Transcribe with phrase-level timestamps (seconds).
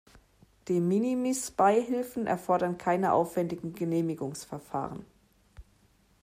[0.67, 5.05] De-minimis-Beihilfen erfordern keine aufwändigen Genehmigungsverfahren.